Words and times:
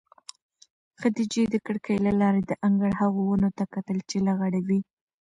خدیجې 0.99 1.43
د 1.53 1.55
کړکۍ 1.65 1.95
له 2.05 2.11
لارې 2.21 2.41
د 2.45 2.51
انګړ 2.67 2.91
هغو 3.01 3.21
ونو 3.27 3.49
ته 3.57 3.63
کتل 3.73 3.97
چې 4.09 4.17
لغړې 4.27 4.61
وې. 4.67 4.79